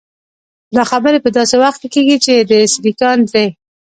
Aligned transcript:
دا 0.75 0.83
خبرې 0.91 1.19
په 1.21 1.29
داسې 1.37 1.55
وخت 1.63 1.79
کې 1.81 1.87
کېږي 1.93 2.17
چې 2.25 2.33
د 2.49 2.51
'سیليکان 2.71 3.17
درې'. 3.29 3.47